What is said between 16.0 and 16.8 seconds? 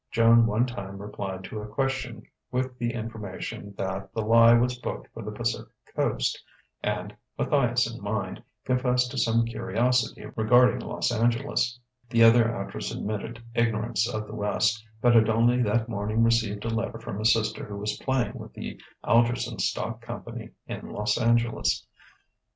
received a